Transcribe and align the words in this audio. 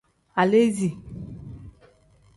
Aleesi. 0.35 0.89